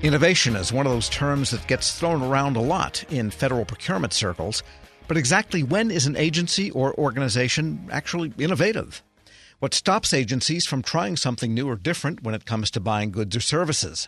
[0.00, 4.12] Innovation is one of those terms that gets thrown around a lot in federal procurement
[4.12, 4.62] circles,
[5.08, 9.02] but exactly when is an agency or organization actually innovative?
[9.58, 13.34] What stops agencies from trying something new or different when it comes to buying goods
[13.34, 14.06] or services?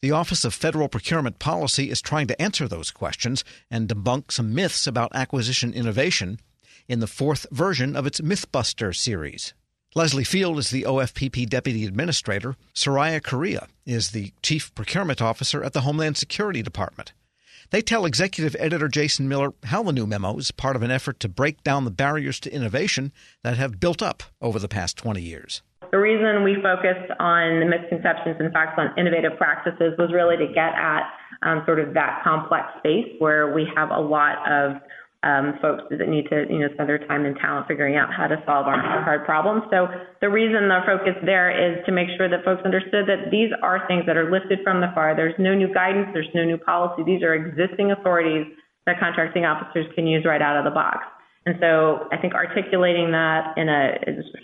[0.00, 4.54] The Office of Federal Procurement Policy is trying to answer those questions and debunk some
[4.54, 6.40] myths about acquisition innovation
[6.88, 9.52] in the fourth version of its Mythbuster series.
[9.94, 12.56] Leslie Field is the OFPP Deputy Administrator.
[12.74, 17.14] Soraya Correa is the Chief Procurement Officer at the Homeland Security Department.
[17.70, 21.18] They tell Executive Editor Jason Miller how the new memo is part of an effort
[21.20, 23.12] to break down the barriers to innovation
[23.42, 25.62] that have built up over the past 20 years.
[25.90, 30.46] The reason we focused on the misconceptions and facts on innovative practices was really to
[30.52, 31.10] get at
[31.42, 34.82] um, sort of that complex space where we have a lot of
[35.22, 38.28] um, folks that need to, you know, spend their time and talent figuring out how
[38.28, 39.62] to solve our hard problems.
[39.70, 39.88] So
[40.20, 43.82] the reason the focus there is to make sure that folks understood that these are
[43.88, 45.16] things that are lifted from the FAR.
[45.16, 46.08] There's no new guidance.
[46.14, 47.02] There's no new policy.
[47.02, 48.46] These are existing authorities
[48.86, 51.02] that contracting officers can use right out of the box.
[51.46, 53.98] And so I think articulating that in a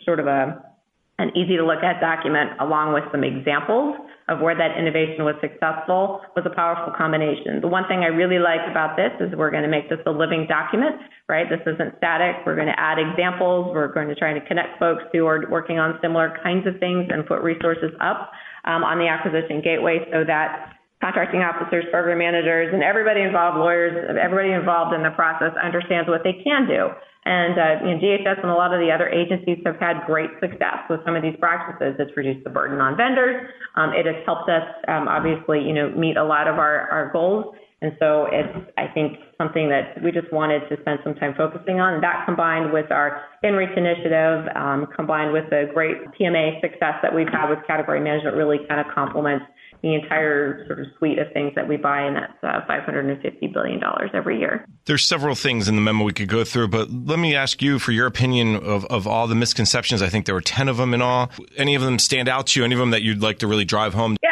[0.05, 0.74] sort of a
[1.19, 3.95] an easy to look at document along with some examples
[4.27, 7.61] of where that innovation was successful was a powerful combination.
[7.61, 10.11] The one thing I really like about this is we're going to make this a
[10.11, 10.97] living document,
[11.29, 11.47] right?
[11.47, 12.43] This isn't static.
[12.47, 13.71] We're going to add examples.
[13.71, 17.07] We're going to try to connect folks who are working on similar kinds of things
[17.13, 18.33] and put resources up
[18.65, 23.93] um, on the acquisition gateway so that contracting officers, program managers, and everybody involved, lawyers,
[24.17, 26.89] everybody involved in the process understands what they can do.
[27.25, 30.29] And uh, you know, DHS and a lot of the other agencies have had great
[30.41, 31.97] success with some of these practices.
[31.99, 33.49] It's reduced the burden on vendors.
[33.77, 37.11] Um, it has helped us, um, obviously, you know, meet a lot of our, our
[37.13, 37.55] goals.
[37.81, 41.81] And so it's, I think, something that we just wanted to spend some time focusing
[41.81, 42.01] on.
[42.01, 47.29] That combined with our InReach initiative, um, combined with the great PMA success that we've
[47.29, 49.45] had with category management, really kind of complements
[49.85, 53.81] the entire sort of suite of things that we buy, and that's uh, $550 billion
[54.15, 54.67] every year.
[54.87, 57.79] There's several things in the memo we could go through, but let me ask you
[57.79, 60.01] for your opinion of, of all the misconceptions.
[60.01, 61.31] I think there were 10 of them in all.
[61.59, 62.65] Any of them stand out to you?
[62.65, 64.17] Any of them that you'd like to really drive home?
[64.23, 64.31] Yeah,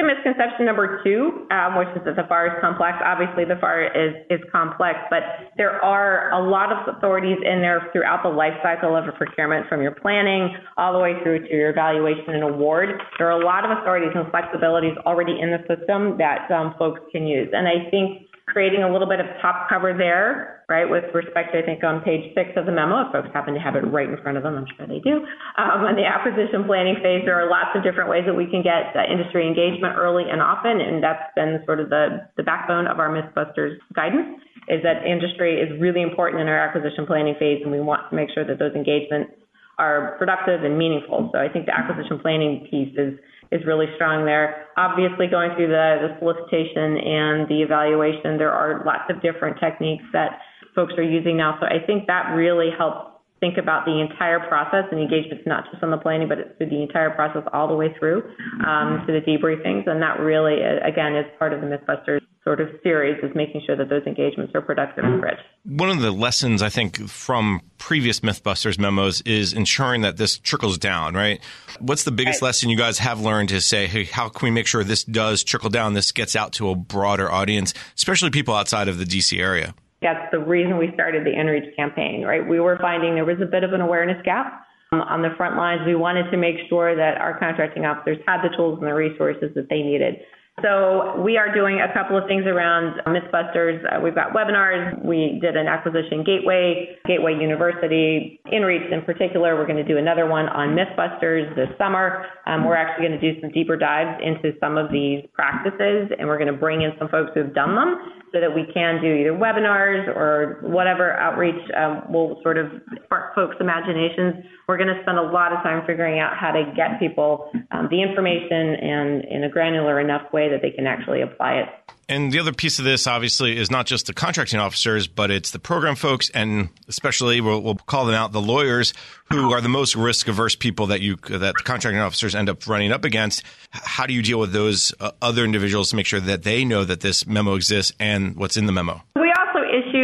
[0.00, 2.96] the misconception number two, um, which is that the FAR is complex.
[3.04, 7.84] Obviously, the FAR is, is complex, but there are a lot of authorities in there
[7.92, 11.52] throughout the life cycle of a procurement from your planning all the way through to
[11.52, 12.88] your evaluation and award.
[13.18, 17.00] There are a lot of authorities and flexibilities already in the system that um, folks
[17.12, 17.52] can use.
[17.52, 21.62] And I think creating a little bit of top cover there, right, with respect, I
[21.62, 24.18] think on page six of the memo, if folks happen to have it right in
[24.22, 25.22] front of them, I'm sure they do.
[25.58, 28.62] Um, on the acquisition planning phase, there are lots of different ways that we can
[28.62, 32.98] get industry engagement early and often, and that's been sort of the, the backbone of
[32.98, 37.72] our Mythbusters guidance, is that industry is really important in our acquisition planning phase, and
[37.72, 39.32] we want to make sure that those engagements
[39.80, 41.30] are productive and meaningful.
[41.32, 43.16] So I think the acquisition planning piece is
[43.50, 44.68] is really strong there.
[44.76, 50.04] Obviously, going through the, the solicitation and the evaluation, there are lots of different techniques
[50.12, 50.38] that
[50.74, 51.58] folks are using now.
[51.58, 55.82] So I think that really helps think about the entire process and engagement's not just
[55.82, 58.22] on the planning, but it's through the entire process all the way through
[58.66, 59.88] um, to the debriefings.
[59.88, 63.76] And that really, again, is part of the Mythbusters sort of series is making sure
[63.76, 65.38] that those engagements are productive and rich.
[65.64, 70.78] One of the lessons I think from previous Mythbusters memos is ensuring that this trickles
[70.78, 71.40] down, right?
[71.80, 72.48] What's the biggest right.
[72.48, 75.44] lesson you guys have learned to say, hey, how can we make sure this does
[75.44, 79.38] trickle down, this gets out to a broader audience, especially people outside of the DC
[79.38, 79.74] area?
[80.02, 82.46] That's the reason we started the InReach campaign, right?
[82.46, 85.56] We were finding there was a bit of an awareness gap um, on the front
[85.56, 85.82] lines.
[85.86, 89.52] We wanted to make sure that our contracting officers had the tools and the resources
[89.54, 90.16] that they needed
[90.62, 93.80] so we are doing a couple of things around Mythbusters.
[93.84, 95.02] Uh, we've got webinars.
[95.02, 99.56] We did an acquisition gateway, Gateway University, InReach in particular.
[99.56, 102.26] We're going to do another one on Mythbusters this summer.
[102.46, 106.28] Um, we're actually going to do some deeper dives into some of these practices, and
[106.28, 107.96] we're going to bring in some folks who've done them
[108.32, 112.70] so that we can do either webinars or whatever outreach um, will sort of
[113.04, 114.44] spark folks' imaginations.
[114.68, 117.88] We're going to spend a lot of time figuring out how to get people um,
[117.90, 121.68] the information and in a granular enough way that they can actually apply it.
[122.10, 125.52] And the other piece of this, obviously, is not just the contracting officers, but it's
[125.52, 128.92] the program folks, and especially we'll, we'll call them out the lawyers
[129.32, 132.66] who are the most risk averse people that you that the contracting officers end up
[132.66, 133.44] running up against.
[133.70, 136.82] How do you deal with those uh, other individuals to make sure that they know
[136.82, 139.00] that this memo exists and what's in the memo?
[139.14, 139.29] We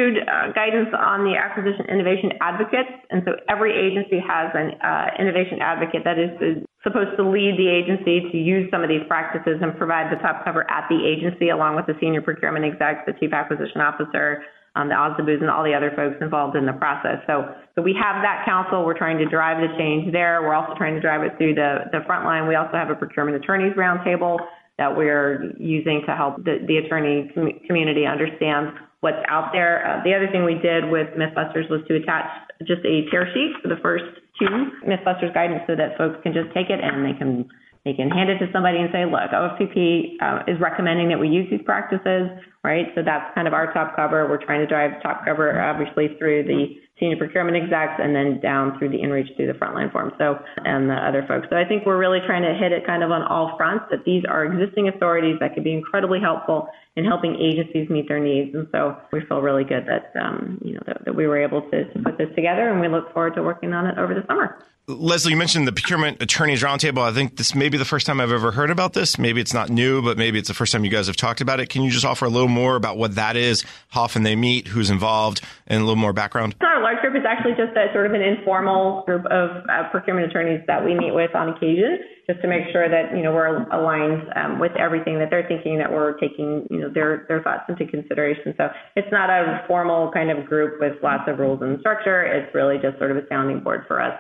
[0.07, 5.11] issued uh, guidance on the acquisition innovation advocates, and so every agency has an uh,
[5.19, 9.59] innovation advocate that is supposed to lead the agency to use some of these practices
[9.61, 13.13] and provide the top cover at the agency along with the senior procurement exec, the
[13.19, 14.43] chief acquisition officer,
[14.77, 17.19] um, the OSDBUs and all the other folks involved in the process.
[17.27, 18.85] So, so we have that council.
[18.85, 20.43] We're trying to drive the change there.
[20.43, 22.47] We're also trying to drive it through the, the front line.
[22.47, 24.39] We also have a procurement attorneys roundtable
[24.79, 28.77] that we're using to help the, the attorney com- community understand
[29.07, 29.87] what's out there.
[29.87, 32.27] Uh, the other thing we did with Mythbusters was to attach
[32.67, 34.03] just a tear sheet for the first
[34.35, 34.51] two
[34.83, 37.47] Mythbusters guidance so that folks can just take it and they can
[37.87, 41.29] they can hand it to somebody and say, look, OFPP uh, is recommending that we
[41.29, 42.27] use these practices,
[42.65, 42.87] right?
[42.97, 44.29] So that's kind of our top cover.
[44.29, 48.77] We're trying to drive top cover, obviously, through the senior procurement execs and then down
[48.77, 50.11] through the inreach through the frontline form.
[50.19, 50.35] So,
[50.65, 51.47] and the other folks.
[51.49, 54.05] So I think we're really trying to hit it kind of on all fronts that
[54.05, 56.67] these are existing authorities that could be incredibly helpful
[56.97, 58.53] in helping agencies meet their needs.
[58.53, 61.63] And so we feel really good that, um, you know, that, that we were able
[61.71, 64.27] to, to put this together and we look forward to working on it over the
[64.27, 64.59] summer.
[64.89, 67.03] Leslie, you mentioned the procurement attorneys roundtable.
[67.03, 69.19] I think this may be the first time I've ever heard about this.
[69.19, 71.59] Maybe it's not new, but maybe it's the first time you guys have talked about
[71.59, 71.71] it.
[71.71, 74.69] Can you just offer a little more about what that is, how often they meet,
[74.69, 76.55] who's involved, and a little more background?
[76.63, 77.17] Not a large group.
[77.17, 80.95] is actually just a sort of an informal group of uh, procurement attorneys that we
[80.95, 81.99] meet with on occasion,
[82.31, 85.79] just to make sure that you know we're aligned um, with everything that they're thinking,
[85.79, 88.55] that we're taking you know their their thoughts into consideration.
[88.57, 92.23] So it's not a formal kind of group with lots of rules and structure.
[92.23, 94.15] It's really just sort of a sounding board for us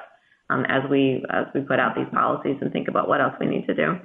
[0.50, 3.46] um, as we as we put out these policies and think about what else we
[3.46, 3.98] need to do.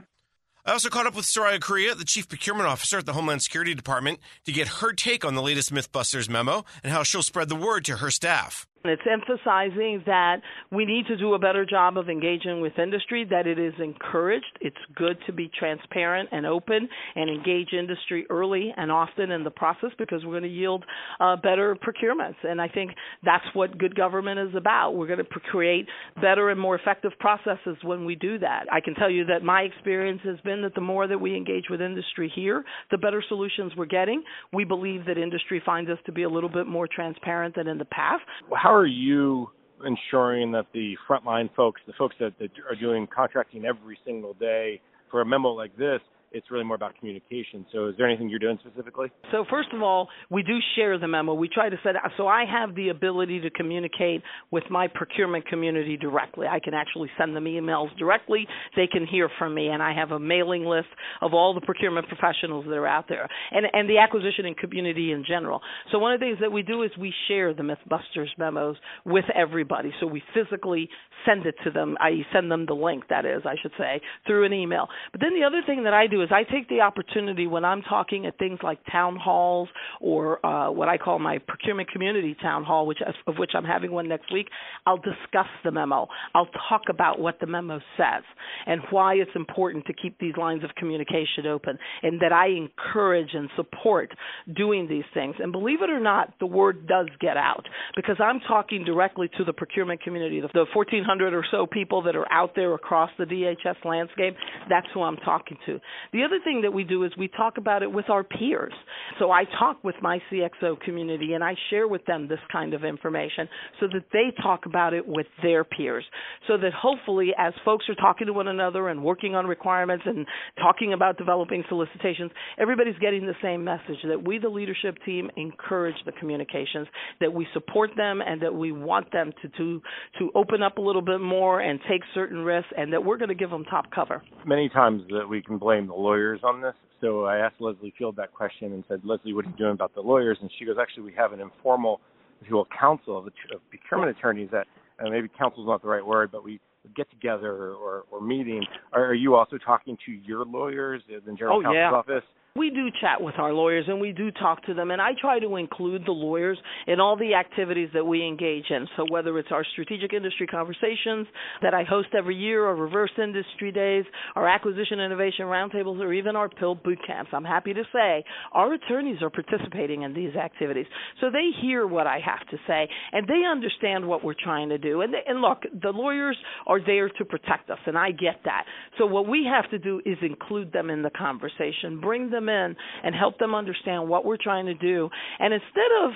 [0.63, 3.73] I also caught up with Soraya Correa, the Chief Procurement Officer at the Homeland Security
[3.73, 7.55] Department, to get her take on the latest Mythbusters memo and how she'll spread the
[7.55, 8.67] word to her staff.
[8.83, 10.37] It's emphasizing that
[10.71, 14.57] we need to do a better job of engaging with industry, that it is encouraged.
[14.59, 19.51] It's good to be transparent and open and engage industry early and often in the
[19.51, 20.83] process because we're going to yield
[21.19, 22.37] uh, better procurements.
[22.43, 22.91] And I think
[23.23, 24.93] that's what good government is about.
[24.93, 28.65] We're going to create better and more effective processes when we do that.
[28.71, 31.65] I can tell you that my experience has been that the more that we engage
[31.69, 34.23] with industry here, the better solutions we're getting.
[34.53, 37.77] We believe that industry finds us to be a little bit more transparent than in
[37.77, 38.23] the past.
[38.55, 39.49] How how are you
[39.85, 44.79] ensuring that the frontline folks, the folks that, that are doing contracting every single day,
[45.09, 45.99] for a memo like this,
[46.31, 47.65] it's really more about communication.
[47.71, 49.11] So, is there anything you're doing specifically?
[49.31, 51.33] So, first of all, we do share the memo.
[51.33, 55.97] We try to set so I have the ability to communicate with my procurement community
[55.97, 56.47] directly.
[56.47, 58.47] I can actually send them emails directly.
[58.75, 60.89] They can hear from me, and I have a mailing list
[61.21, 65.11] of all the procurement professionals that are out there, and and the acquisition and community
[65.11, 65.61] in general.
[65.91, 68.75] So, one of the things that we do is we share the MythBusters memos
[69.05, 69.91] with everybody.
[69.99, 70.89] So we physically
[71.25, 71.97] send it to them.
[71.99, 74.87] I send them the link, that is, I should say, through an email.
[75.11, 77.81] But then the other thing that I do is I take the opportunity when I'm
[77.81, 79.69] talking at things like town halls
[79.99, 83.91] or uh, what I call my procurement community town hall, which of which I'm having
[83.91, 84.47] one next week.
[84.85, 86.07] I'll discuss the memo.
[86.33, 88.23] I'll talk about what the memo says
[88.65, 93.29] and why it's important to keep these lines of communication open, and that I encourage
[93.33, 94.11] and support
[94.55, 95.35] doing these things.
[95.39, 97.65] And believe it or not, the word does get out
[97.95, 102.31] because I'm talking directly to the procurement community, the 1,400 or so people that are
[102.31, 104.35] out there across the DHS landscape.
[104.69, 105.79] That's who I'm talking to.
[106.13, 108.73] The other thing that we do is we talk about it with our peers.
[109.17, 112.83] So I talk with my CXO community and I share with them this kind of
[112.83, 113.47] information
[113.79, 116.03] so that they talk about it with their peers.
[116.49, 120.25] So that hopefully, as folks are talking to one another and working on requirements and
[120.57, 125.95] talking about developing solicitations, everybody's getting the same message that we, the leadership team, encourage
[126.05, 126.87] the communications,
[127.21, 129.81] that we support them, and that we want them to, to,
[130.19, 133.29] to open up a little bit more and take certain risks, and that we're going
[133.29, 134.21] to give them top cover.
[134.45, 136.73] Many times that we can blame the lawyers on this.
[136.99, 139.93] So I asked Leslie Field that question and said, Leslie, what are you doing about
[139.95, 140.37] the lawyers?
[140.41, 141.99] And she goes, actually, we have an informal,
[142.41, 143.33] if you will, council of, of
[143.69, 144.67] procurement attorneys that,
[144.99, 146.59] and maybe council is not the right word, but we
[146.95, 148.63] get together or, or meeting.
[148.93, 151.91] Are, are you also talking to your lawyers in the general oh, counsel's yeah.
[151.91, 152.23] office?
[152.53, 155.39] We do chat with our lawyers and we do talk to them, and I try
[155.39, 158.87] to include the lawyers in all the activities that we engage in.
[158.97, 161.27] So, whether it's our strategic industry conversations
[161.61, 164.03] that I host every year, or reverse industry days,
[164.35, 168.73] our acquisition innovation roundtables, or even our PIL boot camps, I'm happy to say our
[168.73, 170.87] attorneys are participating in these activities.
[171.21, 174.77] So, they hear what I have to say and they understand what we're trying to
[174.77, 174.99] do.
[175.03, 178.65] And, they, and look, the lawyers are there to protect us, and I get that.
[178.97, 182.49] So, what we have to do is include them in the conversation, bring them them
[182.49, 185.09] in and help them understand what we're trying to do.
[185.39, 186.11] And instead of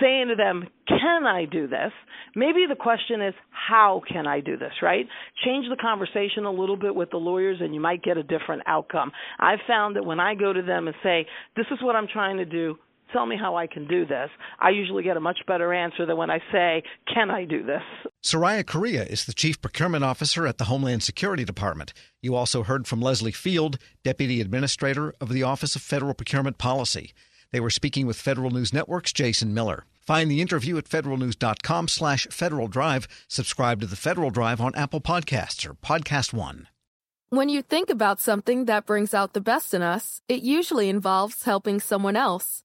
[0.00, 1.92] saying to them, can I do this?
[2.34, 5.06] Maybe the question is, how can I do this, right?
[5.44, 8.62] Change the conversation a little bit with the lawyers and you might get a different
[8.66, 9.12] outcome.
[9.38, 12.36] I've found that when I go to them and say, this is what I'm trying
[12.38, 12.76] to do,
[13.12, 14.28] tell me how I can do this,
[14.60, 17.82] I usually get a much better answer than when I say, Can I do this?
[18.26, 21.92] Soraya Correa is the Chief Procurement Officer at the Homeland Security Department.
[22.20, 27.12] You also heard from Leslie Field, Deputy Administrator of the Office of Federal Procurement Policy.
[27.52, 29.84] They were speaking with Federal News Network's Jason Miller.
[30.00, 33.06] Find the interview at federalnews.com slash Federal Drive.
[33.28, 36.66] Subscribe to the Federal Drive on Apple Podcasts or Podcast One.
[37.28, 41.44] When you think about something that brings out the best in us, it usually involves
[41.44, 42.64] helping someone else.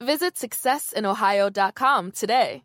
[0.00, 2.62] Visit successinohio.com today.